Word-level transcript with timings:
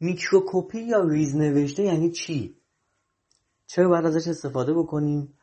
microcopy 0.00 0.80
یا 0.80 1.00
ریزنوشته 1.08 1.82
یعنی 1.82 2.10
چی؟ 2.10 2.56
چرا 3.66 3.88
باید 3.88 4.06
ازش 4.06 4.28
استفاده 4.28 4.74
بکنیم؟ 4.74 5.34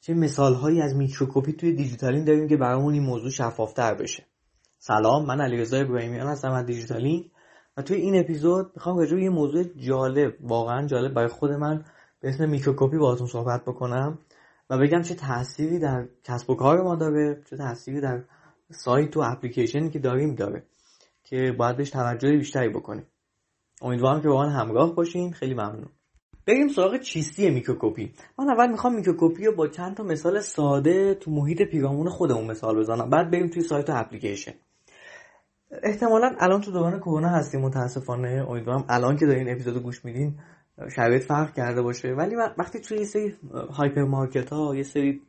چه 0.00 0.14
مثال 0.14 0.54
هایی 0.54 0.82
از 0.82 0.96
microcopy 0.96 1.52
توی 1.52 1.72
دیجیتالین 1.72 2.24
داریم 2.24 2.48
که 2.48 2.56
برامون 2.56 2.94
این 2.94 3.02
موضوع 3.02 3.30
شفافتر 3.30 3.94
بشه؟ 3.94 4.26
سلام 4.78 5.26
من 5.26 5.40
علیرضا 5.40 5.76
ابراهیمیان 5.76 6.26
هستم 6.26 6.52
از 6.52 6.66
دیجیتالین 6.66 7.30
و 7.76 7.82
توی 7.82 7.96
این 7.96 8.20
اپیزود 8.20 8.72
می‌خوام 8.74 8.98
راجع 8.98 9.16
یه 9.16 9.30
موضوع 9.30 9.62
جالب 9.62 10.34
واقعا 10.40 10.86
جالب 10.86 11.14
برای 11.14 11.28
خود 11.28 11.50
من 11.50 11.84
به 12.20 12.28
اسم 12.28 12.48
microcopy 12.48 12.98
باهاتون 12.98 13.26
صحبت 13.26 13.62
بکنم 13.62 14.18
و 14.70 14.78
بگم 14.78 15.02
چه 15.02 15.14
تأثیری 15.14 15.78
در 15.78 16.08
کسب 16.24 16.50
و 16.50 16.54
کار 16.54 16.82
ما 16.82 16.96
داره 16.96 17.42
چه 17.50 17.56
تأثیری 17.56 18.00
در 18.00 18.24
سایت 18.70 19.16
و 19.16 19.20
اپلیکیشنی 19.20 19.90
که 19.90 19.98
داریم 19.98 20.34
داره 20.34 20.66
که 21.24 21.54
باید 21.58 21.76
بهش 21.76 21.90
توجه 21.90 22.36
بیشتری 22.36 22.68
بکنیم. 22.68 23.06
امیدوارم 23.82 24.20
که 24.20 24.28
با 24.28 24.42
من 24.42 24.48
همراه 24.48 24.94
باشین. 24.94 25.32
خیلی 25.32 25.54
ممنون. 25.54 25.88
بریم 26.46 26.68
سراغ 26.68 27.00
چیستی 27.00 27.50
microcopy. 27.50 28.12
من 28.38 28.50
اول 28.50 28.70
می‌خوام 28.70 28.94
microcopy 28.94 29.46
رو 29.46 29.54
با 29.54 29.68
چند 29.68 29.96
تا 29.96 30.02
مثال 30.02 30.40
ساده 30.40 31.14
تو 31.14 31.30
محیط 31.30 31.62
پیرامون 31.62 32.08
خودمون 32.08 32.44
مثال 32.44 32.78
بزنم. 32.78 33.10
بعد 33.10 33.30
بریم 33.30 33.48
توی 33.48 33.62
سایت 33.62 33.90
و 33.90 33.92
اپلیکیشن. 33.96 34.52
احتمالا 35.82 36.36
الان 36.38 36.60
تو 36.60 36.72
دوران 36.72 36.98
کرونا 36.98 37.28
هستیم 37.28 37.60
متاسفانه. 37.60 38.46
امیدوارم 38.48 38.84
الان 38.88 39.16
که 39.16 39.26
دارین 39.26 39.48
اپیزود 39.48 39.82
گوش 39.82 40.04
میدین 40.04 40.38
شرایط 40.96 41.22
فرق 41.22 41.54
کرده 41.54 41.82
باشه. 41.82 42.08
ولی 42.08 42.36
وقتی 42.36 42.80
توی 42.80 42.98
یه 42.98 43.04
سری 43.04 43.34
هایپر 43.70 44.02
مارکت 44.02 44.52
ها 44.52 44.76
یه 44.76 44.82
سری 44.82 45.20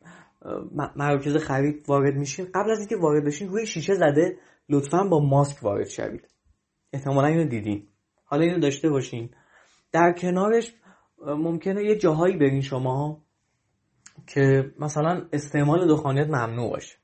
مراکز 0.96 1.36
خرید 1.36 1.84
وارد 1.88 2.14
میشین 2.14 2.46
قبل 2.54 2.70
از 2.70 2.78
اینکه 2.78 2.96
وارد 2.96 3.24
بشین 3.24 3.48
روی 3.48 3.66
شیشه 3.66 3.94
زده 3.94 4.36
لطفا 4.68 5.04
با 5.04 5.20
ماسک 5.20 5.62
وارد 5.62 5.88
شوید. 5.88 6.28
احتمالا 6.92 7.26
اینو 7.26 7.44
دیدین. 7.44 7.86
حالا 8.34 8.46
اینو 8.46 8.58
داشته 8.58 8.90
باشین. 8.90 9.30
در 9.92 10.12
کنارش 10.12 10.74
ممکنه 11.26 11.84
یه 11.84 11.96
جاهایی 11.96 12.36
برین 12.36 12.60
شما 12.60 13.22
که 14.26 14.72
مثلا 14.78 15.26
استعمال 15.32 15.88
دخانیات 15.88 16.28
ممنوع 16.28 16.70
باشه. 16.70 16.96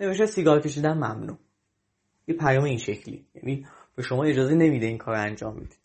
نوشته 0.00 0.26
سیگار 0.26 0.60
کشیدن 0.60 0.92
ممنوع. 0.92 1.38
یه 2.26 2.34
پیام 2.34 2.64
این 2.64 2.78
شکلی. 2.78 3.26
یعنی 3.34 3.66
به 3.96 4.02
شما 4.02 4.24
اجازه 4.24 4.54
نمیده 4.54 4.86
این 4.86 4.98
کار 4.98 5.14
انجام 5.14 5.56
بدید. 5.56 5.78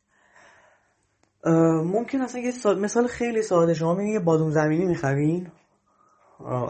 ممکن 1.85 2.21
اصلا 2.21 2.41
یه 2.41 2.53
مثال 2.77 3.07
خیلی 3.07 3.41
ساده 3.41 3.73
شما 3.73 3.93
میگین 3.93 4.13
یه 4.13 4.19
بادوم 4.19 4.49
زمینی 4.49 4.85
می‌خرین. 4.85 5.51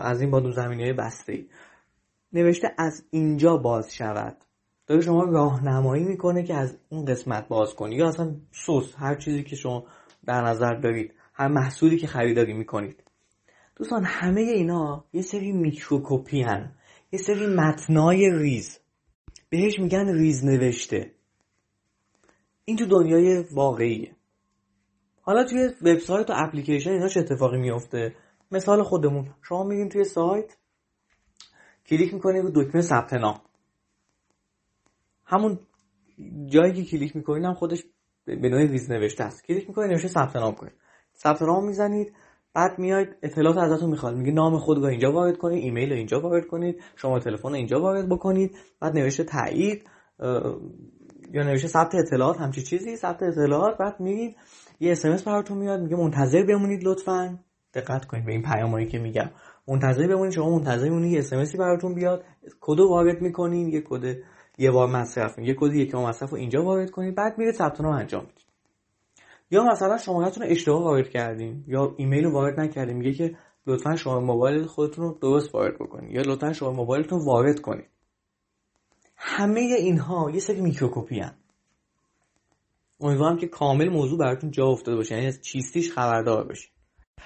از 0.02 0.22
این 0.22 0.32
بادوم 0.32 0.52
زمینی 0.52 0.94
بسته 0.94 1.45
نوشته 2.34 2.76
از 2.78 3.06
اینجا 3.10 3.58
باز 3.58 3.94
شود. 3.94 4.38
داره 4.92 5.03
شما 5.03 5.23
راهنمایی 5.23 6.03
می‌کنه 6.03 6.44
که 6.44 6.56
از 6.56 6.78
اون 6.89 7.06
قسمت 7.06 7.47
باز 7.47 7.75
کنی. 7.75 7.95
یا 7.95 8.08
اصلا 8.08 8.36
سس 8.52 8.95
هر 8.98 9.16
چیزی 9.16 9.44
که 9.44 9.56
شما 9.56 9.86
در 10.25 10.42
نظر 10.42 10.73
دارید 10.73 11.14
هر 11.33 11.48
محصولی 11.48 11.98
که 11.98 12.08
خریداری 12.08 12.53
می‌کنید. 12.53 13.03
دوستان 13.75 14.03
همه 14.06 14.42
اینا 14.42 15.06
یه 15.14 15.22
سری 15.22 15.52
microcopy 15.52 16.42
هن. 16.42 16.75
یه 17.11 17.20
سری 17.20 17.48
متنای 17.48 18.30
ریز. 18.31 18.80
بهش 19.50 19.80
میگن 19.80 20.14
ریز 20.14 20.45
نوشته. 20.45 21.11
این 22.66 22.78
تو 22.78 22.86
دنیای 22.86 23.45
واقعیه. 23.52 24.16
حالا 25.22 25.44
توی 25.44 25.70
وبسایت 25.81 26.30
و 26.30 26.33
اپلیکیشن 26.36 26.92
اینا 26.92 27.08
چه 27.08 27.20
اتفاقی 27.20 27.58
میفته 27.58 28.16
مثال 28.52 28.83
خودمون. 28.83 29.30
شما 29.42 29.64
میرین 29.64 29.89
توی 29.89 30.03
سایت 30.03 30.58
کلیک 31.86 32.14
می‌کنید 32.14 32.44
رو 32.44 32.52
دکمه 32.55 32.81
ثبت 32.81 33.14
نام. 33.14 33.42
همون 35.32 35.60
جایی 36.46 36.74
که 36.74 36.84
کلیک 36.84 37.16
می‌کنید 37.16 37.44
هم 37.46 37.54
خودش 37.54 37.84
به 38.26 38.50
نوعی 38.50 38.68
ریز 38.68 38.92
نوشته 38.92 39.24
است. 39.24 39.46
کلیک 39.46 39.68
می‌کنید 39.68 39.92
نوشته 39.92 40.08
ثبت 40.08 40.36
نام 40.36 40.54
کنید 40.54 40.73
ثبت 41.18 41.42
نام 41.42 41.68
می‌زنید 41.68 42.14
بعد 42.54 42.80
میاید 42.80 43.08
اطلاعات 43.23 43.58
ازتون 43.58 43.90
می‌خواد. 43.90 44.16
میگه 44.16 44.32
نام 44.32 44.58
خود 44.58 44.78
رو 44.78 44.84
اینجا 44.84 45.12
وارد 45.12 45.38
کنید 45.38 45.64
ایمیل 45.64 45.90
رو 45.90 45.96
اینجا 45.96 46.22
وارد 46.22 46.48
کنید 46.48 46.83
شماره 46.95 47.20
تلفن 47.20 47.54
اینجا 47.54 47.82
وارد 47.82 48.10
بکنید. 48.10 48.58
بعد 48.82 48.98
نوشته 48.98 49.23
تایید 49.23 49.89
یا 51.34 51.44
نوشته 51.44 51.67
ثبت 51.67 51.95
اطلاعات 51.95 52.38
همچی 52.38 52.64
چیزی. 52.64 52.95
ثبت 52.95 53.23
اطلاعات 53.23 53.78
بعد 53.78 54.00
میرید 54.00 54.36
یه 54.80 54.92
اسمس 54.92 55.23
براتون 55.23 55.58
میاد 55.58 55.82
میگه 55.82 55.95
منتظر 55.95 56.44
بمونید 56.44 56.84
لطفا. 56.84 57.39
دقت 57.73 58.05
کنید 58.05 58.26
به 58.26 58.32
این 58.32 58.42
پیامایی 58.42 58.88
که 58.88 59.00
میگم. 59.00 59.30
منتظر 59.67 60.08
بمونید 60.08 60.34
شما 60.34 60.50
منتظر 60.50 60.89
بمونید 60.89 61.11
یه 61.11 61.20
اسمسی 61.20 61.58
براتون 61.58 61.95
بیاد. 61.95 62.23
کد 62.61 62.80
وارد 62.80 63.22
می‌کنین 63.22 63.67
یه 63.67 63.82
کد 63.82 64.17
یه 64.61 64.72
بار 64.72 64.88
مصرف 64.88 65.39
یه 65.39 65.55
کد 65.60 65.73
یک 65.73 65.92
بار 65.92 66.10
مصرف 66.10 66.30
رو 66.30 66.38
اینجا 66.38 66.64
وارد 66.64 66.92
کنید 66.92 67.16
بعد 67.16 67.38
میرید 67.38 67.55
ثبت 67.55 67.82
نام 67.82 67.94
انجام 67.94 68.22
می‌دید 68.22 68.45
یا 69.52 69.64
مثلا 69.64 69.98
شمارهتون 69.98 70.44
رو 70.44 70.49
اشتباه 70.52 70.83
وارد 70.83 71.10
کردین 71.10 71.64
یا 71.67 71.95
ایمیل 71.98 72.23
رو 72.23 72.32
وارد 72.32 72.60
نکردین 72.60 72.98
میگه 72.98 73.14
که 73.14 73.38
لطفا 73.67 73.95
شماره 73.95 74.20
موبایل 74.20 74.66
خودتون 74.66 75.05
رو 75.05 75.17
درست 75.22 75.55
وارد 75.55 75.76
بکنید 75.76 76.11
یا 76.11 76.22
لطفا 76.22 76.54
شماره 76.54 76.72
موبایلتون 76.72 77.26
وارد 77.26 77.60
کنید 77.60 77.89
همه 79.16 79.60
اینها 79.60 80.32
یه 80.33 80.39
سری 80.39 80.61
microcopy 80.61 81.20
هن. 81.20 81.33
امیدوارم 82.99 83.38
که 83.38 83.48
کامل 83.48 83.89
موضوع 83.89 84.20
براتون 84.20 84.52
جا 84.52 84.66
افتاده 84.66 84.98
باشه 84.98 85.16
یعنی 85.16 85.28
از 85.28 85.42
چیستیش 85.42 85.92
خبردار 85.92 86.48
باشین. 86.48 86.72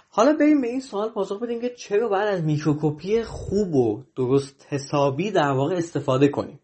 حالا 0.10 0.34
بریم 0.34 0.62
به 0.62 0.68
این 0.68 0.80
سوال 0.80 1.10
پاسخ 1.10 1.44
بدیم 1.44 1.62
که 1.62 1.70
چرا 1.70 2.10
باید 2.10 2.28
از 2.28 2.44
microcopy 2.44 3.24
خوب 3.24 3.76
و 3.76 4.04
درست 4.16 4.66
حسابی 4.70 5.32
در 5.32 5.52
واقع 5.52 5.76
استفاده 5.76 6.28
کنیم؟ 6.28 6.60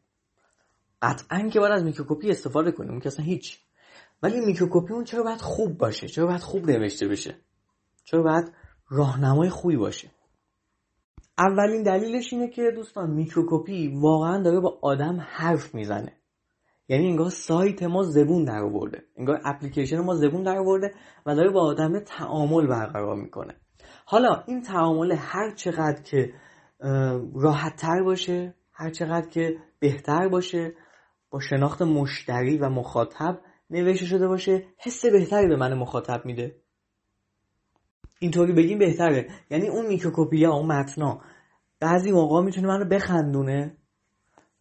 قطعا 1.02 1.50
که 1.50 1.60
باید 1.60 1.74
از 1.74 1.84
microcopy 1.84 2.30
استفاده 2.30 2.72
کنیم 2.72 3.00
که 3.00 3.08
اصلا 3.08 3.26
هیچ. 3.26 3.60
ولی 4.24 4.46
microcopy 4.46 4.94
اون 4.94 5.04
چرا 5.04 5.24
باید 5.24 5.42
خوب 5.42 5.78
باشه؟ 5.78 6.08
چرا 6.08 6.26
باید 6.26 6.42
خوب 6.42 6.70
نوشته 6.70 7.08
بشه؟ 7.08 7.36
چرا 8.04 8.24
باید 8.24 8.54
راهنمای 8.90 9.50
خوبی 9.50 9.78
باشه؟ 9.78 10.12
اولین 11.38 11.84
دلیلش 11.84 12.34
اینه 12.34 12.48
که 12.48 12.72
دوستان 12.76 13.10
میکروکوپی 13.10 13.88
واقعا 14.02 14.44
داره 14.44 14.60
با 14.60 14.80
آدم 14.82 15.28
حرف 15.30 15.76
می‌زنه. 15.76 16.14
یعنی 16.88 17.08
انگار 17.08 17.30
سایت 17.30 17.84
ما 17.84 18.04
زبون 18.04 18.44
در 18.44 18.64
آورده. 18.64 19.04
انگار 19.18 19.42
اپلیکیشن 19.46 20.00
ما 20.00 20.16
زبون 20.16 20.44
در 20.44 20.58
آورده 20.58 20.94
و 21.26 21.36
داره 21.36 21.50
با 21.50 21.62
آدم 21.62 22.00
تعامل 22.00 22.68
برقرار 22.68 23.16
می‌کنه. 23.16 23.56
حالا 24.06 24.44
این 24.48 24.62
تعامل 24.62 25.12
هر 25.12 25.56
چقدر 25.56 26.02
که 26.02 26.34
راحت 27.36 27.76
تر 27.76 28.04
باشه 28.04 28.56
هر 28.74 28.90
چقدر 28.90 29.30
که 29.30 29.58
بهتر 29.80 30.28
باشه 30.28 30.74
با 31.32 31.40
شناخت 31.40 31.82
مشتری 31.82 32.58
و 32.58 32.70
مخاطب 32.70 33.42
نوشته 33.70 34.06
شده 34.06 34.28
باشه 34.28 34.64
حس 34.78 35.06
بهتری 35.06 35.48
به 35.48 35.56
من 35.56 35.74
مخاطب 35.74 36.26
میده. 36.26 36.56
اینطوری 38.20 38.54
بگیم 38.54 38.80
بهتره. 38.80 39.30
یعنی 39.50 39.68
اون 39.68 39.88
میکروکوپیا 39.88 40.54
اون 40.54 40.66
متنا 40.66 41.22
بعضی 41.80 42.12
موقع 42.12 42.42
می‌تونه 42.42 42.68
منو 42.68 42.86
بخندونه 42.86 43.78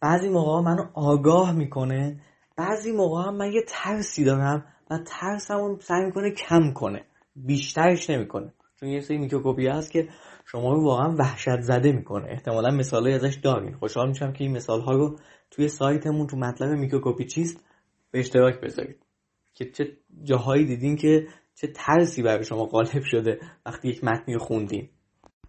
بعضی 0.01 0.29
موقع 0.29 0.61
منو 0.61 0.87
آگاه 0.93 1.51
می‌کنه 1.51 2.21
بعضی 2.57 2.91
موقع 2.91 3.27
هم 3.27 3.35
من 3.35 3.51
یه 3.51 3.61
ترسی 3.67 4.23
دارم 4.23 4.65
و 4.91 4.99
ترسمون 5.07 5.79
سعی 5.79 6.05
می‌کنه 6.05 6.31
کم 6.31 6.73
کنه. 6.73 7.05
بیشترش 7.35 8.09
نمی‌کنه. 8.09 8.53
چون 8.79 8.89
یه 8.89 8.99
سری 8.99 9.17
میکروکوپیا 9.17 9.73
هست 9.73 9.91
که 9.91 10.09
شما 10.45 10.73
رو 10.73 10.83
واقعا 10.83 11.15
وحشت 11.15 11.61
زده 11.61 11.91
می‌کنه. 11.91 12.27
احتمالا 12.29 12.71
مثالای 12.71 13.13
ازش 13.13 13.35
دارین. 13.35 13.73
خوشحال 13.73 14.09
میشم 14.09 14.33
که 14.33 14.43
این 14.43 14.53
مثال 14.53 14.81
ها 14.81 14.91
رو 14.91 15.19
توی 15.51 15.67
سایتمون 15.67 16.27
تو 16.27 16.37
مطلب 16.37 16.69
میکروکوپی 16.69 17.25
چیست 17.25 17.65
به 18.11 18.19
اشتراک 18.19 18.61
بذارید. 18.61 19.05
که 19.53 19.71
چه 19.71 19.97
جاهایی 20.23 20.65
دیدین 20.65 20.95
که 20.95 21.27
چه 21.55 21.67
ترسی 21.67 22.23
برای 22.23 22.43
شما 22.43 22.65
غالب 22.65 23.03
شده 23.03 23.39
وقتی 23.65 23.87
یک 23.89 24.03
متنی 24.03 24.33
رو 24.33 24.39
خوندین. 24.39 24.89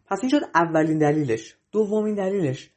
پس 0.07 0.19
این 0.23 0.31
شد 0.31 0.41
اولین 0.55 0.99
دلیلش. 0.99 1.57
دومین 1.73 2.15
دلیلش. 2.15 2.71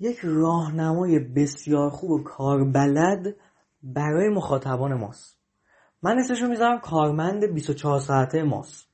یک 0.00 0.18
راهنمای 0.22 1.18
بسیار 1.18 1.90
خوب 1.90 2.10
و 2.10 2.22
کاربلد 2.22 3.36
برای 3.82 4.28
مخاطبان 4.28 4.94
ماست. 4.94 5.38
من 6.02 6.18
اسمشو 6.18 6.46
می‌ذارم 6.46 6.78
کارمند 6.78 7.54
24 7.54 8.00
ساعته 8.00 8.42
ماست. 8.42 8.89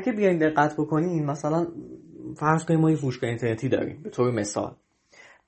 اگه 0.00 0.12
بیاین 0.12 0.38
دقت 0.38 0.74
بکنین 0.76 1.26
مثلا 1.26 1.66
فرض 2.36 2.64
کنیم 2.64 2.80
ما 2.80 2.90
یه 2.90 2.96
فروشگاه 2.96 3.30
اینترنتی 3.30 3.68
داریم 3.68 4.02
به 4.02 4.10
طور 4.10 4.30
مثال. 4.30 4.76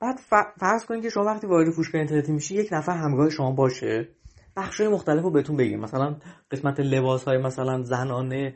بعد 0.01 0.17
فرض 0.61 0.85
کنید 0.87 1.03
که 1.03 1.09
شما 1.09 1.25
وقتی 1.25 1.47
وارد 1.47 1.71
فروشگاه 1.71 1.99
اینترنتی 1.99 2.33
میشی 2.33 2.55
یک 2.55 2.69
نفر 2.73 2.93
همراه 2.93 3.31
شما 3.31 3.53
باشه. 3.53 4.09
بخشای 4.57 4.89
مختلف 4.89 5.23
رو 5.23 5.31
بهتون 5.31 5.57
بگیم. 5.57 5.81
مثلا 5.81 6.17
قسمت 6.51 6.81
لباس 6.81 7.25
های 7.25 7.39
مثلا 7.39 7.83
زنانه 7.83 8.55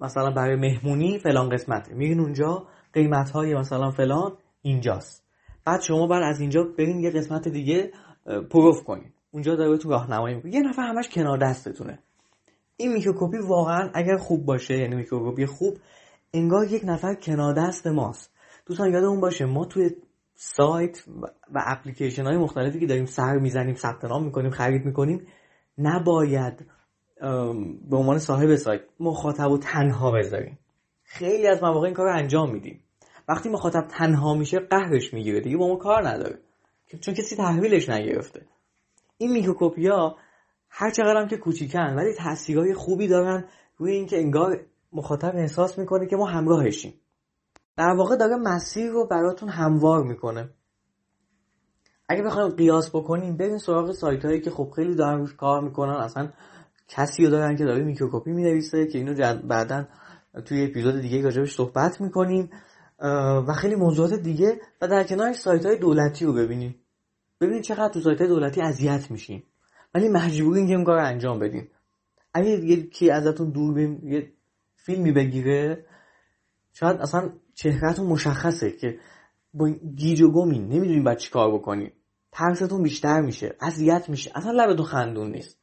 مثلا 0.00 0.30
برای 0.30 0.56
مهمونی 0.56 1.18
فلان 1.18 1.48
قسمته. 1.48 1.94
میرین 1.94 2.20
اونجا 2.20 2.66
قیمت 2.92 3.30
های 3.30 3.54
مثلا 3.54 3.90
فلان 3.90 4.32
اینجاست. 4.62 5.24
بعد 5.64 5.80
شما 5.80 6.06
بعد 6.06 6.22
از 6.22 6.40
اینجا 6.40 6.62
برین 6.78 7.00
یه 7.00 7.10
قسمت 7.10 7.48
دیگه 7.48 7.92
پرو 8.50 8.84
کنین. 8.84 9.12
اونجا 9.30 9.56
داره 9.56 9.70
بهتون 9.70 9.90
راهنمایی 9.90 10.34
می‌کنه. 10.34 10.54
یه 10.54 10.62
نفر 10.62 10.82
همش 10.82 11.08
کنار 11.08 11.38
دستتونه. 11.38 11.98
این 12.80 12.92
microcopy 12.92 13.38
واقعا 13.38 13.90
اگر 13.94 14.16
خوب 14.16 14.44
باشه 14.44 14.78
یعنی 14.78 14.96
microcopy 14.96 15.46
خوب 15.46 15.78
انگار 16.34 16.72
یک 16.72 16.82
نفر 16.84 17.14
کنار 17.14 17.54
دست 17.54 17.86
ماست. 17.86 18.32
دوستان 18.66 18.92
یادمون 18.92 19.20
باشه 19.20 19.44
ما 19.44 19.64
توی 19.64 19.90
سایت 20.34 21.04
و 21.54 21.62
اپلیکیشن 21.66 22.24
های 22.24 22.36
مختلفی 22.36 22.80
که 22.80 22.86
داریم 22.86 23.04
سر 23.04 23.38
می‌زنیم 23.38 23.74
ثبت 23.74 24.04
نام 24.04 24.24
می‌کنیم 24.24 24.50
خرید 24.50 24.84
می‌کنیم 24.84 25.26
نباید 25.78 26.66
به 27.90 27.96
عنوان 27.96 28.18
صاحب 28.18 28.56
سایت 28.56 28.80
مخاطب 29.00 29.50
و 29.50 29.58
تنها 29.58 30.10
بذاریم. 30.10 30.58
خیلی 31.02 31.46
از 31.46 31.62
مواقع 31.62 31.86
این 31.86 31.94
کار 31.94 32.06
رو 32.06 32.16
انجام 32.16 32.52
میدیم. 32.52 32.84
وقتی 33.28 33.48
مخاطب 33.48 33.86
تنها 33.90 34.34
میشه 34.34 34.58
قهرش 34.58 35.14
می‌گیره 35.14 35.40
دیگه 35.40 35.56
با 35.56 35.68
ما 35.68 35.76
کار 35.76 36.08
نداره. 36.08 36.38
چون 37.00 37.14
کسی 37.14 37.36
تحویلش 37.36 37.88
نگرفته. 37.88 38.46
این 39.18 39.32
میکروکوپیا 39.32 40.16
هر 40.70 40.90
چقدر 40.90 41.26
که 41.26 41.36
کوچیکن 41.36 41.94
ولی 41.94 42.14
تاثیرهای 42.14 42.74
خوبی 42.74 43.08
دارن 43.08 43.44
روی 43.76 43.92
اینکه 43.92 44.18
انگار 44.18 44.60
مخاطب 44.92 45.36
احساس 45.36 45.78
می‌کنه 45.78 46.06
که 46.06 46.16
ما 46.16 46.26
همراهشیم. 46.26 46.94
در 47.76 47.94
واقع 47.98 48.16
داره 48.16 48.36
مسیر 48.36 48.90
رو 48.90 49.06
براتون 49.06 49.48
هموار 49.48 50.02
می‌کنه. 50.02 50.50
اگه 52.08 52.22
بخوایم 52.22 52.48
قیاس 52.48 52.90
بکنیم 52.90 53.36
بریم 53.36 53.58
سراغ 53.58 53.92
سایت 53.92 54.24
هایی 54.24 54.40
که 54.40 54.50
خب 54.50 54.72
خیلی 54.76 54.94
دارن 54.94 55.18
روش 55.18 55.34
کار 55.34 55.60
می‌کنن. 55.60 55.94
اصلا 55.94 56.32
کسی 56.88 57.24
رو 57.24 57.30
دارن 57.30 57.56
که 57.56 57.64
داره 57.64 57.84
میکروکوپی 57.84 58.32
می‌نویسه 58.32 58.86
که 58.86 58.98
اینو 58.98 59.36
بعدا 59.42 59.84
توی 60.44 60.64
اپیزود 60.64 61.00
دیگه 61.00 61.22
راجبش 61.22 61.54
صحبت 61.54 62.00
می‌کنیم 62.00 62.50
و 63.48 63.52
خیلی 63.52 63.74
موضوعات 63.74 64.14
دیگه. 64.14 64.60
و 64.82 64.88
در 64.88 65.04
کنارش 65.04 65.36
سایت 65.36 65.66
های 65.66 65.78
دولتی 65.78 66.24
رو 66.24 66.32
ببینیم. 66.32 66.74
ببینید 67.40 67.62
چقدر 67.62 67.88
تو 67.88 68.00
سایت 68.00 68.18
های 68.18 68.28
دولتی 68.28 68.60
اذیت 68.60 69.10
میشین 69.10 69.42
ولی 69.94 70.08
مجبورین 70.08 70.66
که 70.66 70.74
این 70.74 70.84
کار 70.84 70.96
رو 71.00 71.06
انجام 71.06 71.38
بدین 71.38 71.68
اگه 72.34 72.50
یکی 72.50 73.10
ازتون 73.10 73.50
دوربین 73.50 74.08
یه 74.08 74.32
فیلمی 74.76 75.12
بگیره 75.12 75.86
شاید 76.72 76.96
اصلا 76.96 77.32
چهرهتون 77.54 78.06
مشخصه 78.06 78.70
که 78.70 78.98
با 79.54 79.68
گیج 79.96 80.22
و 80.22 80.32
گمین 80.32 80.68
نمی‌دونین 80.68 81.04
باید 81.04 81.18
چی 81.18 81.30
کار 81.30 81.54
بکنین 81.54 81.90
ترستون 82.32 82.82
بیشتر 82.82 83.20
میشه 83.20 83.56
اذیت 83.60 84.08
میشه 84.08 84.30
اصلا 84.34 84.52
لبتون 84.52 84.86
خندون 84.86 85.30
نیست. 85.30 85.58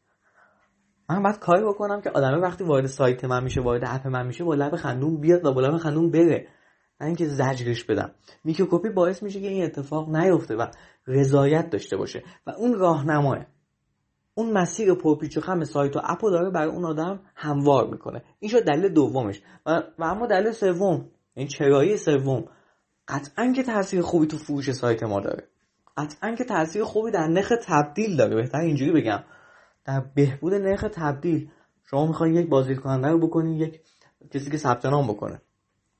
من 1.10 1.24
باید 1.24 1.40
کاری 1.40 1.66
بکنم 1.66 2.02
که 2.02 2.10
آدمه 2.10 2.38
وقتی 2.38 2.64
وارد 2.64 2.86
سایت 2.86 3.26
من 3.26 3.44
میشه 3.44 3.62
وارد 3.62 3.84
اپ 3.86 4.08
من 4.08 4.28
میشه 4.28 4.44
با 4.44 4.56
لب 4.56 4.76
خندون 4.76 5.22
بیاد 5.22 5.46
و 5.46 5.54
با 5.54 5.62
لب 5.62 5.78
خندون 5.78 6.12
بره. 6.12 6.48
نه 7.02 7.08
اینکه 7.08 7.28
زجرش 7.28 7.84
بدم. 7.84 8.12
microcopy 8.44 8.90
باعث 8.90 9.24
میشه 9.24 9.42
که 9.42 9.48
این 9.48 9.64
اتفاق 9.64 10.16
نیفته 10.16 10.56
و 10.56 10.68
رضایت 11.08 11.70
داشته 11.70 11.98
باشه. 11.98 12.24
و 12.48 12.52
اون 12.52 12.74
راهنماه. 12.74 13.46
اون 14.38 14.52
مسیر 14.52 14.94
پرپیچ 14.94 15.38
و 15.38 15.42
خم 15.42 15.64
سایت 15.64 15.96
و 15.96 16.02
اپو 16.04 16.30
داره 16.30 16.50
برای 16.50 16.70
اون 16.70 16.86
آدم 16.86 17.20
هموار 17.36 17.88
می‌کنه. 17.88 18.24
این 18.40 18.52
شد 18.52 18.64
دلیل 18.64 18.94
دومش. 18.94 19.42
و, 19.66 19.84
و 20.00 20.04
اما 20.04 20.28
دلیل 20.28 20.52
سوم 20.52 21.06
این 21.34 21.48
چرایی 21.48 21.98
سوم. 21.98 22.46
قطعا 23.08 23.54
که 23.56 23.64
تاثیر 23.64 24.02
خوبی 24.02 24.28
تو 24.28 24.38
فروش 24.38 24.72
سایت 24.72 25.04
ما 25.04 25.20
داره. 25.20 25.48
قطعا 25.98 26.36
که 26.36 26.44
تاثیر 26.44 26.84
خوبی 26.84 27.12
در 27.12 27.28
نرخ 27.28 27.54
تبدیل 27.68 28.18
داره. 28.18 28.36
بهتر 28.36 28.58
اینجوری 28.58 28.92
بگم. 28.92 29.24
در 29.86 30.00
بهبود 30.16 30.54
نرخ 30.54 30.86
تبدیل 30.94 31.50
شما 31.90 32.08
می‌خواین 32.08 32.36
یک 32.36 32.50
بازدید 32.50 32.80
کننده 32.80 33.08
رو 33.08 33.28
بکنین 33.28 33.54
یک 33.54 33.82
کسی 34.32 34.52
که 34.52 34.58
ثبت 34.58 34.86
نام 34.86 35.08
بکنه. 35.08 35.42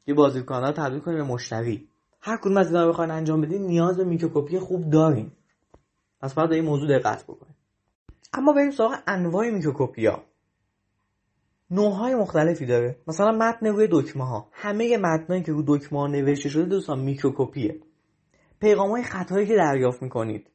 یه 0.08 0.14
بازدید 0.14 0.46
کننده 0.46 0.68
رو 0.68 0.74
تبدیل 0.74 1.00
کنین 1.00 1.18
به 1.18 1.24
مشتری. 1.24 1.90
هر 2.22 2.38
کدوم 2.38 2.58
از 2.58 2.68
اینا 2.68 2.84
رو 2.84 2.90
بخواین 2.90 3.12
انجام 3.12 3.42
بدین 3.42 3.62
نیاز 3.62 3.98
به 3.98 4.04
میکروکوپی 4.04 4.60
خوب 4.60 4.90
دارین. 4.90 5.32
پس 6.22 6.34
باید 6.34 6.52
این 6.52 6.66
موضوع 6.66 7.00
دقت 7.00 7.24
بکنین. 7.24 7.55
اما 8.38 8.54
بریم 8.54 8.72
سراغ 8.72 8.96
انواع 9.08 9.50
میکروکوپیا. 9.50 10.24
نوعهای 11.72 12.16
مختلفی 12.16 12.66
داره. 12.66 13.00
مثلا 13.08 13.32
متن 13.32 13.68
روی 13.68 13.88
دکمه 13.92 14.28
ها 14.28 14.50
همه 14.52 14.98
متنایی 14.98 15.44
که 15.44 15.52
روی 15.52 15.64
دکمه 15.68 16.00
ها 16.00 16.08
نوشته 16.08 16.50
شده 16.50 16.66
دوستان 16.66 17.00
میکروکوپیه. 17.00 17.80
پیغام 18.60 18.90
های 18.90 19.04
خطایی 19.04 19.48
که 19.48 19.56
دریافت 19.56 20.04
می‌کنید. 20.04 20.52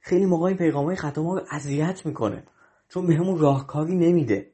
خیلی 0.00 0.26
موقع 0.26 0.46
این 0.46 0.56
پیغام 0.56 0.84
های 0.84 0.96
خطا 0.96 1.22
ما 1.22 1.34
رو 1.34 1.44
اذیت 1.50 2.06
می‌کنه. 2.06 2.44
چون 2.88 3.06
بهمون 3.06 3.38
راهکاری 3.38 3.96
نمیده. 3.96 4.50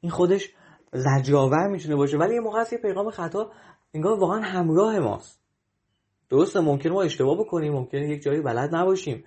این 0.00 0.12
خودش 0.12 0.54
زجرآور 0.92 1.68
می‌تونه 1.68 1.96
باشه. 1.96 2.16
ولی 2.16 2.34
یه 2.34 2.40
موقع 2.40 2.60
هست 2.60 2.74
پیغام 2.74 3.10
خطا 3.10 3.52
انگار 3.94 4.18
واقعا 4.18 4.40
همراه 4.40 4.98
ماست. 4.98 5.40
درسته 6.30 6.60
ممکن 6.60 6.90
ما 6.90 7.02
اشتباه 7.02 7.38
بکنیم. 7.38 7.72
ممکن 7.72 7.98
یک 7.98 8.22
جایی 8.22 8.40
بلد 8.40 8.74
نباشیم. 8.74 9.24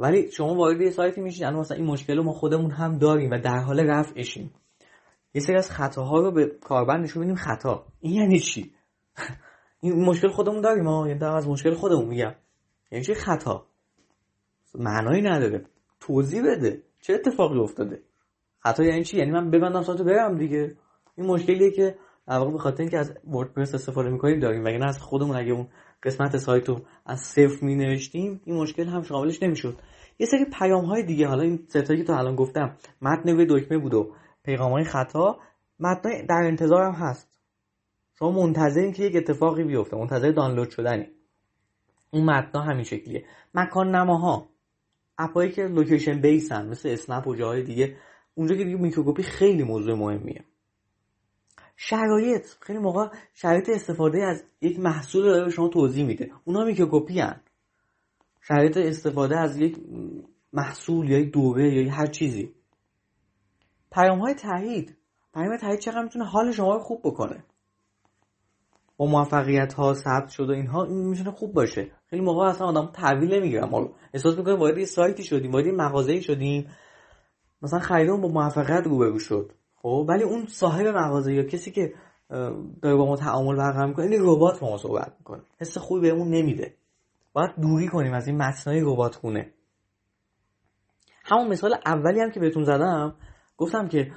ولی 0.00 0.30
شما 0.30 0.54
وارد 0.54 0.80
یه 0.80 0.90
سایتی 0.90 1.20
میشین 1.20 1.46
الان 1.46 1.60
مثلا 1.60 1.76
این 1.76 1.86
مشکل 1.86 2.16
رو 2.16 2.22
ما 2.22 2.32
خودمون 2.32 2.70
هم 2.70 2.98
داریم 2.98 3.30
و 3.30 3.38
در 3.38 3.58
حال 3.58 3.80
رفعشیم. 3.80 4.54
یه 5.34 5.40
سری 5.40 5.56
از 5.56 5.70
خطاها 5.70 6.20
رو 6.20 6.30
به 6.30 6.46
کاربر 6.46 6.98
نشون 6.98 7.22
بدیم 7.22 7.34
خطا. 7.34 7.86
این 8.00 8.14
یعنی 8.14 8.40
چی؟ 8.40 8.72
این 9.82 10.04
مشکل 10.04 10.28
خودمون 10.28 10.60
داریم 10.60 10.84
ما 10.84 11.08
یعنی 11.08 11.24
از 11.24 11.48
مشکل 11.48 11.74
خودمون 11.74 12.04
میگم. 12.04 12.34
یعنی 12.92 13.04
چی 13.04 13.14
خطا؟ 13.14 13.66
معنایی 14.74 15.22
نداره. 15.22 15.64
توضیح 16.00 16.42
بده. 16.42 16.82
چه 17.00 17.14
اتفاقی 17.14 17.58
افتاده؟ 17.58 18.02
خطا 18.58 18.84
یعنی 18.84 19.04
چی؟ 19.04 19.18
یعنی 19.18 19.30
من 19.30 19.50
ببندم 19.50 19.82
سایتو 19.82 20.04
برم 20.04 20.38
دیگه. 20.38 20.76
این 21.16 21.26
مشکلیه 21.26 21.70
که 21.70 21.96
در 22.26 22.38
واقع 22.38 22.52
به 22.52 22.58
خاطر 22.58 22.82
اینکه 22.82 22.98
از 22.98 23.12
وردپرس 23.24 23.74
استفاده 23.74 24.10
می‌کنیم 24.10 24.40
داریم 24.40 24.64
وگرنه 24.64 24.88
از 24.88 24.98
خودمون 24.98 25.36
اگه 25.36 25.52
اون 25.52 25.68
قسمت 26.02 26.36
سایت 26.36 26.68
رو 26.68 26.80
از 27.06 27.20
صفر 27.20 27.64
می 27.66 27.74
نوشتیم 27.74 28.40
این 28.44 28.56
مشکل 28.56 28.86
هم 28.86 29.02
شاملش 29.02 29.42
نمی‌شد. 29.42 29.78
یه 30.18 30.26
سری 30.26 30.44
پیام 30.44 30.84
های 30.84 31.02
دیگه 31.02 31.26
حالا 31.26 31.42
این 31.42 31.66
ستایی 31.68 32.00
که 32.00 32.06
تا 32.06 32.18
الان 32.18 32.36
گفتم 32.36 32.76
متن 33.02 33.30
روی 33.30 33.46
دکمه 33.48 33.78
بود 33.78 33.94
و 33.94 34.12
پیغام 34.42 34.72
های 34.72 34.84
خطا 34.84 35.38
متن 35.80 36.26
در 36.28 36.42
انتظار 36.44 36.82
هم 36.82 36.92
هست. 36.92 37.40
شما 38.18 38.30
منتظرین 38.30 38.92
که 38.92 39.02
یک 39.02 39.16
اتفاقی 39.16 39.64
بیفته 39.64 39.96
منتظر 39.96 40.30
دانلود 40.30 40.70
شدنی. 40.70 41.06
اون 42.10 42.24
متن 42.24 42.60
همین 42.60 42.84
شکلیه. 42.84 43.24
مکان 43.54 43.94
نماها 43.94 44.48
اپایی 45.18 45.52
که 45.52 45.62
location 45.62 46.20
base 46.20 46.58
ن 46.58 46.68
مثل 46.68 46.88
اسنپ 46.88 47.26
و 47.26 47.34
جاهای 47.34 47.62
دیگه 47.62 47.96
اونجا 48.34 48.54
که 48.54 48.64
دیگه 48.64 48.76
microcopy 48.76 49.22
خیلی 49.22 49.62
موضوع 49.62 49.94
مهمیه. 49.94 50.44
شرایط. 51.82 52.46
خیلی 52.60 52.78
موقع 52.78 53.08
شرایط 53.34 53.68
استفاده 53.68 54.24
از 54.24 54.44
یک 54.60 54.78
محصول 54.78 55.22
داره 55.22 55.44
به 55.44 55.50
شما 55.50 55.68
توضیح 55.68 56.06
میده. 56.06 56.30
اونا 56.44 56.64
microcopy 56.64 57.20
هن. 57.20 57.40
شرایط 58.40 58.76
استفاده 58.76 59.38
از 59.38 59.56
یک 59.56 59.76
محصول 60.52 61.10
یا 61.10 61.18
یک 61.18 61.32
دوره 61.32 61.74
یا 61.74 61.92
هر 61.92 62.06
چیزی. 62.06 62.54
پیام 63.92 64.18
های 64.18 64.34
تایید. 64.34 64.96
پیام 65.34 65.56
تایید 65.56 65.80
چقدر 65.80 66.02
می‌تونه 66.02 66.24
حال 66.24 66.52
شما 66.52 66.74
رو 66.74 66.80
خوب 66.80 67.00
بکنه. 67.04 67.44
با 68.96 69.06
موفقیت 69.06 69.72
ها 69.72 69.94
ثبت 69.94 70.28
شده 70.28 70.52
اینها 70.52 70.84
این 70.84 71.08
می‌تونه 71.08 71.30
خوب 71.30 71.52
باشه. 71.52 71.90
خیلی 72.06 72.22
موقع 72.22 72.46
اصلا 72.46 72.66
آدم 72.66 72.86
تحویل 72.94 73.34
نمی‌گیرن 73.34 73.68
ما 73.68 73.78
رو 73.78 73.94
احساس 74.14 74.38
می‌کنیم 74.38 74.58
وارد 74.58 74.78
یه 74.78 74.84
سایتی 74.84 75.24
شدیم 75.24 75.52
وارد 75.52 75.66
یه 75.66 75.72
مغازه‌ای 75.72 76.22
شدیم. 76.22 76.70
مثلا 77.62 77.78
خریدمون 77.78 78.20
با 78.20 78.28
موفقیت 78.28 78.86
روبرو 78.86 79.18
شد. 79.18 79.52
خب 79.82 80.06
ولی 80.08 80.22
اون 80.22 80.46
صاحب 80.46 80.86
مغازه 80.86 81.34
یا 81.34 81.42
کسی 81.42 81.70
که 81.70 81.94
داره 82.82 82.96
با 82.96 83.06
ما 83.06 83.16
تعامل 83.16 83.56
برقرار 83.56 83.86
می‌کنه 83.86 84.06
این 84.06 84.20
ربات 84.22 84.60
با 84.60 84.70
ما 84.70 84.76
صحبت 84.76 85.14
می‌کنه. 85.18 85.42
حس 85.60 85.78
خوبی 85.78 86.00
بهمون 86.00 86.28
نمیده. 86.28 86.74
باید 87.32 87.50
دوری 87.60 87.88
کنیم 87.88 88.12
از 88.12 88.26
این 88.26 88.36
متنای 88.36 88.80
ربات 88.80 89.14
خونه. 89.14 89.52
همون 91.24 91.48
مثال 91.48 91.74
اولی 91.86 92.20
هم 92.20 92.30
که 92.30 92.40
بهتون 92.40 92.64
زدم 92.64 93.16
گفتم 93.56 93.88
که 93.88 94.12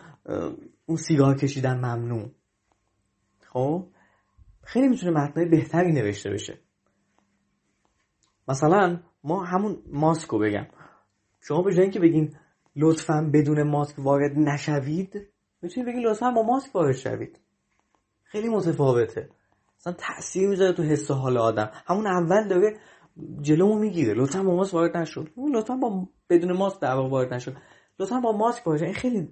اون 0.85 0.97
سیگار 0.97 1.35
کشیدن 1.35 1.77
ممنوع. 1.77 2.29
خب؟ 3.41 3.87
خیلی 4.63 4.87
می‌تونه 4.87 5.11
متنای 5.11 5.49
بهتری 5.49 5.91
نوشته 5.91 6.29
بشه. 6.29 6.59
مثلا 8.47 8.99
ما 9.23 9.43
همون 9.43 9.77
ماسک 9.91 10.29
رو 10.29 10.39
بگم. 10.39 10.67
شما 11.41 11.61
به 11.61 11.73
جای 11.73 11.81
اینکه 11.81 11.99
بگین 11.99 12.35
لطفا 12.75 13.29
بدون 13.33 13.63
ماسک 13.63 13.99
وارد 13.99 14.37
نشوید 14.37 15.32
می‌تونید 15.63 15.89
بگین 15.89 16.01
لطفا 16.01 16.31
با 16.31 16.43
ماسک 16.43 16.75
وارد 16.75 16.95
شوید. 16.95 17.39
خیلی 18.23 18.49
متفاوته. 18.49 19.29
مثلا 19.79 19.93
تاثیر 19.93 20.49
می‌ذاره 20.49 20.73
تو 20.73 20.83
حس 20.83 21.11
حال 21.11 21.37
آدم. 21.37 21.69
همون 21.85 22.07
اول 22.07 22.47
داره 22.47 22.77
جلومو 23.41 23.79
می‌گیره. 23.79 24.13
لطفا 24.13 24.43
با 24.43 24.55
ماسک 24.55 24.73
وارد 24.73 24.97
نشد 24.97 25.29
لطفا 25.53 25.75
با 25.75 26.07
بدون 26.29 26.51
ماسک 26.51 26.79
در 26.79 26.95
وارد 26.95 27.33
نشد 27.33 27.55
لطفا 27.99 28.19
با 28.19 28.31
ماسک 28.31 28.67
وارد 28.67 28.83
این 28.83 28.93
خیلی 28.93 29.29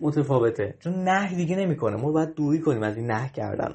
متفاوته. 0.00 0.76
چون 0.80 0.94
نه 0.94 1.34
دیگه 1.34 1.56
نمی‌کنه. 1.56 1.96
ما 1.96 2.12
باید 2.12 2.34
دوری 2.34 2.60
کنیم 2.60 2.82
از 2.82 2.96
این 2.96 3.06
نه 3.06 3.28
کردن 3.28 3.72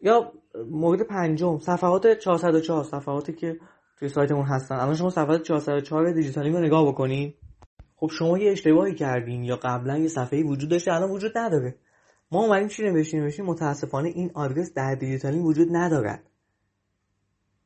یا 0.00 0.32
مورد 0.70 1.02
پنجم 1.02 1.58
صفحات 1.58 2.18
404 2.18 2.84
صفحاتی 2.84 3.32
که 3.32 3.58
توی 3.98 4.08
سایتمون 4.08 4.44
هستن. 4.44 4.74
الان 4.74 4.94
شما 4.94 5.10
صفحات 5.10 5.42
404 5.42 6.12
دیجیتالی 6.12 6.50
رو 6.50 6.60
نگاه 6.60 6.88
بکنین. 6.88 7.34
خب 8.02 8.10
شما 8.10 8.38
یه 8.38 8.52
اشتباهی 8.52 8.94
کردین 8.94 9.44
یا 9.44 9.56
قبلا 9.56 9.98
یه 9.98 10.08
صفحه 10.08 10.42
وجود 10.42 10.70
داشته 10.70 10.92
الان 10.92 11.10
وجود 11.10 11.38
نداره. 11.38 11.74
ما 12.32 12.44
اومدیم 12.44 12.68
چی 12.68 12.82
نوشتیم؟ 12.82 13.22
نوشتیم 13.22 13.44
متاسفانه 13.46 14.08
این 14.08 14.30
آدرس 14.34 14.74
در 14.74 14.94
دیجیتالی 14.94 15.38
وجود 15.38 15.68
ندارد. 15.70 16.22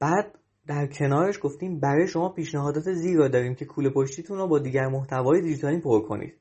بعد 0.00 0.38
در 0.66 0.87
کنارش 0.87 1.38
گفتیم 1.43 1.81
برای 1.81 2.09
شما 2.09 2.28
پیشنهادات 2.28 2.93
زیر 2.93 3.19
را 3.19 3.28
داریم 3.28 3.55
که 3.55 3.64
کوله 3.64 3.90
پشتیتون 3.90 4.38
رو 4.38 4.47
با 4.47 4.59
دیگر 4.59 4.87
محتوای 4.87 5.40
دیجیتالی 5.40 5.81
پر 5.81 6.00
کنید. 6.00 6.35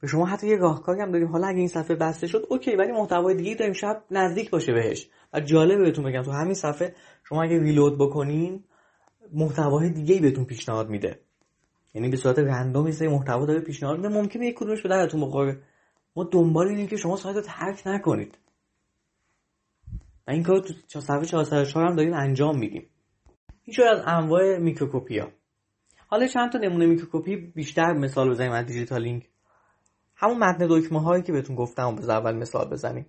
به 0.00 0.06
شما 0.06 0.26
حتی 0.26 0.46
یه 0.46 0.56
راهکاری 0.56 1.00
هم 1.00 1.12
داریم 1.12 1.28
حالا 1.28 1.46
اگه 1.46 1.58
این 1.58 1.68
صفحه 1.68 1.96
بسته 1.96 2.26
شد 2.26 2.46
اوکی 2.50 2.76
ولی 2.76 2.92
محتوای 2.92 3.34
دیگه 3.34 3.54
داریم. 3.54 3.74
شب 3.74 4.02
نزدیک 4.10 4.50
باشه 4.50 4.72
بهش. 4.72 5.08
و 5.32 5.40
جالبه 5.40 5.84
بهتون 5.84 6.04
بگم 6.04 6.22
تو 6.22 6.30
همین 6.30 6.54
صفحه 6.54 6.94
شما 7.24 7.42
اگه 7.42 7.58
ریلود 7.58 7.98
بکنین 7.98 8.64
محتوای 9.32 9.90
دیگه 9.90 10.20
بهتون 10.20 10.44
پیشنهاد 10.44 10.88
میده. 10.88 11.25
یعنی 11.96 12.08
به 12.08 12.16
صورت 12.16 12.38
رندوم 12.38 12.88
یه 12.88 13.08
محتوا 13.08 13.46
داره 13.46 13.60
پیشنهاد 13.60 13.96
میده. 13.96 14.08
ممکنه 14.08 14.46
یک 14.46 14.54
کدومش 14.54 14.82
به 14.82 14.88
درتون 14.88 15.20
بخوره. 15.20 15.62
ما 16.16 16.24
دنبال 16.24 16.68
اینیم 16.68 16.86
که 16.86 16.96
شما 16.96 17.16
سایت 17.16 17.36
رو 17.36 17.42
ترک 17.42 17.82
نکنید. 17.86 18.38
و 20.26 20.30
این 20.30 20.42
کار 20.42 20.60
تو 20.88 21.00
صفحه 21.00 21.24
404 21.24 21.86
هم 21.86 21.96
داریم 21.96 22.14
انجام 22.14 22.58
میدیم. 22.58 22.86
این 23.64 23.76
از 23.88 24.02
انواع 24.06 24.58
microcopy 24.58 25.25
ا. 25.25 25.32
حالا 26.06 26.26
چند 26.26 26.52
تا 26.52 26.58
نمونه 26.58 26.86
microcopy 26.86 27.36
بیشتر 27.36 27.92
مثال 27.92 28.30
بزنیم 28.30 28.52
از 28.52 28.66
دیجیتالین. 28.66 29.28
همون 30.16 30.38
متن 30.38 30.66
دکمه 30.70 31.00
هایی 31.02 31.22
که 31.22 31.32
بهتون 31.32 31.56
گفتم 31.56 31.96
به 31.96 32.12
اول 32.12 32.36
مثال 32.36 32.70
بزنیم. 32.70 33.06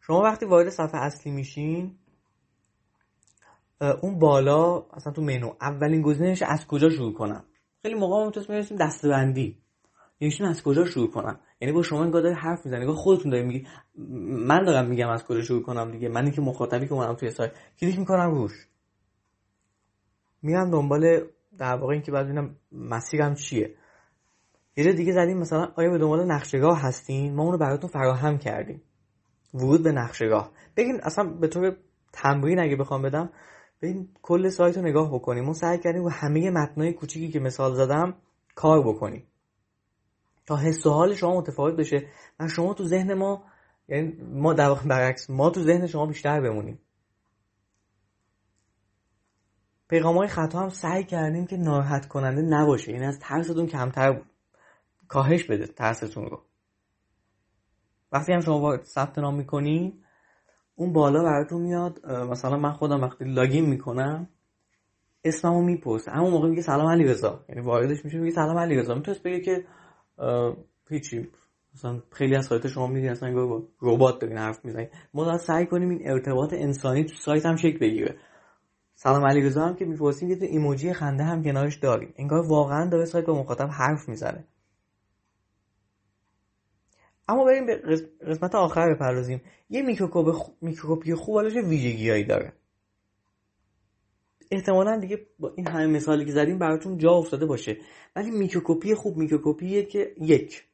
شما 0.00 0.20
وقتی 0.20 0.46
وارد 0.46 0.68
صفحه 0.68 1.00
اصلی 1.00 1.32
میشین 1.32 1.98
اون 4.02 4.18
بالا 4.18 4.86
اصلا 4.92 5.12
تو 5.12 5.22
منو 5.22 5.52
اولین 5.60 6.02
گزینهش 6.02 6.42
از 6.42 6.66
کجا 6.66 6.90
شروع 6.90 7.14
کنم؟ 7.14 7.44
خیلی 7.86 7.98
موقع 7.98 8.16
ما 8.16 8.26
می‌تونیم 8.26 8.48
برسیم 8.48 8.76
دسته‌بندی. 8.76 9.58
یعنی 10.20 10.34
از 10.40 10.62
کجا 10.62 10.84
شروع 10.84 11.10
کنم؟ 11.10 11.40
یعنی 11.60 11.72
با 11.72 11.82
شما 11.82 12.02
انگار 12.02 12.22
داری 12.22 12.34
حرف 12.34 12.66
می‌زنی 12.66 12.80
انگار 12.80 12.96
خودتون 12.96 13.30
داری 13.30 13.44
میگی 13.44 13.66
من 14.48 14.64
دارم 14.64 14.86
میگم 14.86 15.08
از 15.08 15.24
کجا 15.24 15.42
شروع 15.42 15.62
کنم 15.62 15.90
دیگه 15.90 16.08
من 16.08 16.30
که 16.30 16.40
مخاطبی 16.40 16.86
که 16.86 16.92
اومدم 16.92 17.14
توی 17.14 17.30
سایت 17.30 17.52
کلیک 17.80 17.98
می‌کنم 17.98 18.30
روش. 18.30 18.52
میرم 20.42 20.70
دنبال 20.70 21.20
در 21.58 21.76
واقع 21.76 21.92
اینکه 21.92 22.12
بعد 22.12 22.26
ببینم 22.26 22.56
مسیرم 22.72 23.34
چیه. 23.34 23.74
یه 24.76 24.92
دیگه 24.92 25.12
زدیم 25.12 25.38
مثلا 25.38 25.72
آیا 25.76 25.90
به 25.90 25.98
دنبال 25.98 26.24
نقشهگاه 26.24 26.80
هستین؟ 26.80 27.34
ما 27.34 27.42
اونو 27.42 27.58
براتون 27.58 27.90
فراهم 27.90 28.38
کردیم. 28.38 28.82
ورود 29.54 29.82
به 29.82 29.92
نقشهگاه 29.92 30.50
بگین 30.76 31.00
اصلا 31.02 31.24
به 31.24 31.48
طور 31.48 31.76
تمرین 32.12 32.58
اگه 32.60 32.76
بخوام 32.76 33.02
بدم 33.02 33.30
ببین 33.82 34.08
کل 34.22 34.48
سایت 34.48 34.76
رو 34.76 34.82
نگاه 34.82 35.14
بکنیم. 35.14 35.44
ما 35.44 35.52
سعی 35.52 35.78
کردیم 35.78 36.04
و 36.04 36.08
همه 36.08 36.50
متنای 36.50 36.92
کوچیکی 36.92 37.28
که 37.28 37.40
مثال 37.40 37.74
زدم 37.74 38.14
کار 38.54 38.82
بکنیم. 38.88 39.26
تا 40.46 40.56
حس 40.56 40.86
و 40.86 40.90
حال 40.90 41.14
شما 41.14 41.38
متفاوت 41.38 41.76
بشه. 41.76 42.08
و 42.40 42.48
شما 42.48 42.74
تو 42.74 42.84
ذهن 42.84 43.14
ما 43.14 43.44
یعنی 43.88 44.12
ما 44.22 44.54
در 44.54 44.68
واقع 44.68 44.88
برعکس 44.88 45.30
ما 45.30 45.50
تو 45.50 45.60
ذهن 45.62 45.86
شما 45.86 46.06
بیشتر 46.06 46.40
بمونیم. 46.40 46.80
پیغام 49.88 50.16
های 50.16 50.28
خطا 50.28 50.58
هم 50.60 50.68
سعی 50.68 51.04
کردیم 51.04 51.46
که 51.46 51.56
ناراحت 51.56 52.08
کننده 52.08 52.42
نباشه. 52.42 52.92
یعنی 52.92 53.04
از 53.04 53.18
ترستون 53.18 53.66
کمتر 53.66 54.22
کاهش 55.08 55.44
بده 55.44 55.66
ترستون 55.66 56.26
رو. 56.26 56.42
وقتی 58.12 58.32
هم 58.32 58.40
شما 58.40 58.76
ثبت 58.84 59.18
نام 59.18 59.34
می‌کنین 59.34 60.04
اون 60.76 60.92
بالا 60.92 61.22
براتون 61.22 61.62
میاد 61.62 62.06
مثلا 62.06 62.56
من 62.56 62.72
خودم 62.72 63.00
وقتی 63.00 63.24
لاگین 63.24 63.66
می‌کنم 63.66 64.28
اسممو 65.24 65.62
می‌پرسه. 65.62 66.10
همون 66.10 66.30
موقع 66.30 66.48
میگه 66.48 66.62
سلام 66.62 66.88
علی 66.88 67.04
رضا. 67.04 67.44
یعنی 67.48 67.60
واردش 67.60 68.04
میشه 68.04 68.18
میگه 68.18 68.34
سلام 68.34 68.58
علی 68.58 68.76
رضا. 68.76 68.94
می‌تونست 68.94 69.22
بگه 69.22 69.40
که 69.40 69.64
هیچی. 70.90 71.28
مثلا 71.74 72.02
خیلی 72.12 72.36
از 72.36 72.46
سایت 72.46 72.66
شما 72.66 72.86
میدین 72.86 73.10
اصلا 73.10 73.46
با 73.46 73.62
ربات 73.82 74.20
دارین 74.20 74.38
حرف 74.38 74.64
می‌زنین. 74.64 74.88
ما 75.14 75.24
داریم 75.24 75.38
سعی 75.38 75.66
کنیم 75.66 75.90
این 75.90 76.10
ارتباط 76.10 76.52
انسانی 76.52 77.04
تو 77.04 77.14
سایت 77.14 77.46
هم 77.46 77.56
شکل 77.56 77.78
بگیره. 77.78 78.16
سلام 78.94 79.26
علی 79.26 79.40
رضا 79.40 79.66
هم 79.66 79.74
که 79.74 79.84
می‌پرسیم 79.84 80.30
یه 80.30 80.36
ایموجی 80.40 80.92
خنده 80.92 81.24
هم 81.24 81.42
کنارش 81.42 81.76
داریم. 81.76 82.14
انگار 82.16 82.46
واقعا 82.48 82.88
داره 82.90 83.04
سایت 83.04 83.26
با 83.26 83.40
مخاطب 83.40 83.68
حرف 83.72 84.08
می‌زنه. 84.08 84.44
اما 87.28 87.44
بریم 87.44 87.66
به 87.66 87.76
قسمت 88.26 88.54
آخر 88.54 88.94
بپردازیم. 88.94 89.40
یه 89.70 89.82
میکروکوپی 90.60 91.14
خوب 91.14 91.36
حالش 91.36 91.52
ویژگیهایی 91.52 92.24
داره؟ 92.24 92.52
احتمالا 94.50 94.98
دیگه 94.98 95.26
با 95.38 95.52
این 95.56 95.68
همه 95.68 95.86
مثالی 95.86 96.24
که 96.24 96.32
زدیم 96.32 96.58
براتون 96.58 96.98
جا 96.98 97.10
افتاده 97.10 97.46
باشه. 97.46 97.76
ولی 98.16 98.30
میکروکوپی 98.30 98.94
خوب 98.94 99.16
میکروکوپیه 99.16 99.82
که 99.82 100.12
یک 100.20 100.64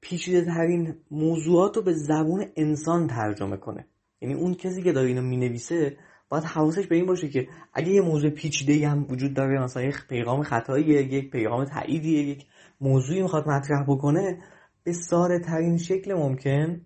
پیچیده 0.00 0.44
ترین 0.44 0.96
موضوعات 1.10 1.76
رو 1.76 1.82
به 1.82 1.92
زبون 1.92 2.44
انسان 2.56 3.06
ترجمه 3.06 3.56
کنه. 3.56 3.86
یعنی 4.20 4.34
اون 4.34 4.54
کسی 4.54 4.82
که 4.82 4.92
داره 4.92 5.08
اینو 5.08 5.22
می‌نویسه 5.22 5.96
باید 6.28 6.44
حواسش 6.44 6.86
به 6.86 6.96
این 6.96 7.06
باشه 7.06 7.28
که 7.28 7.48
اگه 7.72 7.88
یه 7.88 8.00
موضوع 8.00 8.30
پیچیده 8.30 8.88
هم 8.88 9.06
وجود 9.10 9.34
داره 9.34 9.62
مثلا 9.62 9.82
یک 9.82 9.94
پیغام 10.08 10.42
خطاییه 10.42 11.02
یک 11.02 11.30
پیغام 11.30 11.64
تاییدیه 11.64 12.22
یک 12.22 12.46
موضوعی 12.80 13.22
می‌خواد 13.22 13.48
مطرح 13.48 13.84
بکنه 13.88 14.38
به 14.84 14.92
ساده 14.92 15.38
ترین 15.38 15.78
شکل 15.78 16.14
ممکن 16.14 16.80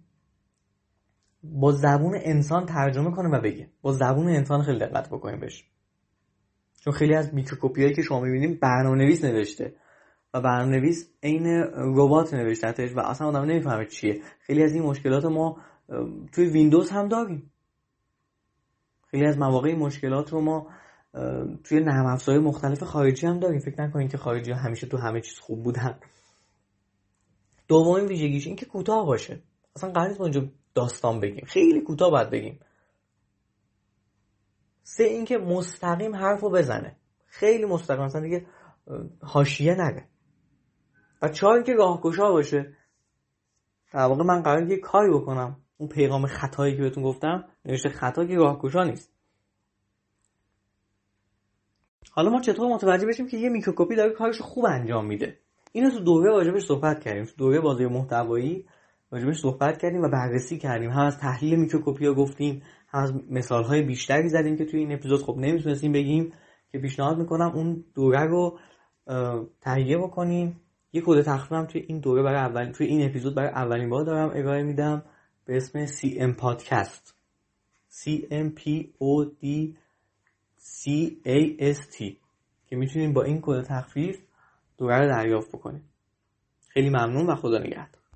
با 1.43 1.73
زبون 1.73 2.15
انسان 2.17 2.67
ترجمه 2.67 3.11
کنه 3.11 3.29
و 3.29 3.41
بگه. 3.41 3.71
با 3.83 3.93
زبون 3.93 4.29
انسان 4.29 4.63
خیلی 4.63 4.79
دقت 4.79 5.09
بکنیم 5.09 5.41
بهش. 5.41 5.65
چون 6.81 6.93
خیلی 6.93 7.15
از 7.15 7.35
microcopy 7.35 7.83
هایی 7.83 7.95
که 7.95 8.03
شما 8.03 8.21
می‌بینیم 8.21 8.59
برنامه 8.63 8.99
نویس 8.99 9.25
نوشته 9.25 9.75
و 10.35 10.41
برنامه 10.41 10.77
نویس 10.77 11.11
عین 11.23 11.47
ربات 11.77 12.35
نوشتتش 12.35 12.97
و 12.97 13.01
اصلا 13.01 13.27
آدم 13.27 13.45
نمی‌فهمه 13.45 13.87
چیه. 13.87 14.23
خیلی 14.41 14.63
از 14.63 14.73
این 14.73 14.83
مشکلات 14.83 15.25
ما 15.25 15.57
توی 16.33 16.47
ویندوز 16.47 16.91
هم 16.91 17.09
داریم. 17.09 17.53
خیلی 19.11 19.27
از 19.27 19.39
مواقع 19.39 19.75
مشکلات 19.75 20.33
رو 20.33 20.41
ما 20.41 20.67
توی 21.65 21.81
نرم 21.81 22.07
افزارهای 22.07 22.45
مختلف 22.45 22.83
خارجی 22.83 23.27
هم 23.27 23.39
داریم. 23.39 23.61
فکر 23.61 23.83
نکنید 23.83 24.11
که 24.11 24.19
خارجی 24.19 24.53
همیشه 24.53 24.87
تو 24.87 24.97
همه 24.97 25.21
چیز 25.21 25.39
خوب 25.39 25.63
بودن. 25.63 25.99
دومین 27.69 28.07
ویژگیش 28.07 28.47
این 28.47 28.57
که 28.57 28.67
کوتاه 28.67 29.07
باشه. 29.07 29.43
اصلا 29.77 29.91
قرار 29.91 30.09
نیست 30.09 30.21
ما 30.21 30.27
اینجا 30.27 30.49
داستان 30.75 31.21
بگیم. 31.21 31.45
خیلی 31.47 31.81
کوتاه 31.81 32.11
باید 32.11 32.31
بگیم. 32.31 32.61
سه 34.83 35.05
اینکه 35.05 35.39
مستقیم 35.39 36.17
حرف 36.17 36.41
رو 36.41 36.51
بزنه. 36.51 36.97
خیلی 37.27 37.65
مستقیم 37.65 38.05
مثلا 38.05 38.21
دیگه 38.21 38.47
حاشیه 39.23 39.75
نگه 39.75 40.09
و 41.23 41.29
چهار 41.29 41.55
اینکه 41.55 41.75
راهگشا 41.75 42.33
باشه. 42.33 42.77
در 43.93 44.01
واقع 44.01 44.25
من 44.25 44.43
قرار 44.43 44.71
یه 44.71 44.77
کاری 44.77 45.11
بکنم. 45.11 45.57
اون 45.77 45.89
پیغام 45.89 46.27
خطایی 46.27 46.77
که 46.77 46.83
بهتون 46.83 47.05
گفتم 47.05 47.49
نوشته 47.65 47.89
خطا 47.89 48.25
که 48.25 48.35
راهگشا 48.35 48.85
نیست. 48.85 49.13
حالا 52.11 52.31
ما 52.31 52.41
چطور 52.41 52.75
متوجه 52.75 53.07
بشیم 53.07 53.29
که 53.29 53.37
یه 53.37 53.49
میکروکوپی 53.49 53.97
داره 53.97 54.13
کارش 54.13 54.41
خوب 54.41 54.65
انجام 54.65 55.07
میده؟ 55.07 55.39
اینو 55.79 55.91
تو 55.91 56.01
دوره 56.01 56.31
راجبش 56.31 56.63
صحبت 56.63 57.01
کردیم. 57.05 57.25
تو 57.25 57.33
دوره 57.37 57.61
بازی 57.61 57.87
محتوایی 57.87 58.65
راجبش 59.11 59.37
صحبت 59.37 59.79
کردیم 59.79 60.03
و 60.03 60.09
بررسی 60.09 60.59
کردیم. 60.59 60.91
هم 60.91 61.07
از 61.07 61.19
تحلیل 61.19 61.59
میکروکوپیا 61.59 62.15
گفتیم 62.15 62.63
هم 62.89 63.03
از 63.03 63.13
مثال 63.31 63.65
های 63.65 63.83
بیشتری 63.83 64.29
زدیم 64.29 64.57
که 64.57 64.65
توی 64.65 64.81
این 64.81 64.93
اپیزود. 64.93 65.23
خب 65.23 65.37
نمی‌تونستیم 65.37 65.93
بگیم 65.93 66.33
که 66.73 66.79
پیشنهاد 66.79 67.19
می‌کنم 67.19 67.53
اون 67.55 67.85
دوره 67.95 68.25
رو 68.25 68.59
تهیه 69.61 69.99
بکنیم. 69.99 70.61
یه 70.93 71.03
کد 71.07 71.23
تخفیف 71.23 71.67
توی 71.73 71.85
این 71.89 72.01
دوره 72.01 72.23
برای 72.23 72.41
اول 72.41 72.73
توی 72.73 72.87
این 72.87 73.09
اپیزود 73.09 73.35
برای 73.35 73.51
اولین 73.51 73.91
بار 73.91 74.05
دارم 74.05 74.31
ارائه 74.35 74.63
میدم. 74.63 75.03
به 75.45 75.57
اسم 75.57 75.87
CM 75.87 76.37
پادکست 76.37 77.15
CMPOD 77.91 79.47
CAST 80.59 82.05
که 82.67 82.77
می‌تونیم 82.77 83.13
با 83.13 83.23
این 83.23 83.39
کد 83.43 83.63
تخفیف 83.63 84.28
دوره 84.79 84.99
رو 84.99 85.07
دریافت 85.09 85.49
بکنیم 85.49 85.93
خیلی 86.69 86.91
ممنون 86.91 87.27
و 87.27 87.35
خدا 87.35 87.59
نگهدار. 87.59 87.98